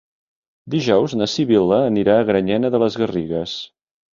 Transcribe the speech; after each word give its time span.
Dijous 0.75 1.13
na 1.19 1.27
Sibil·la 1.33 1.79
anirà 1.91 2.17
a 2.23 2.27
Granyena 2.33 2.75
de 2.77 2.83
les 2.85 2.99
Garrigues. 3.03 3.55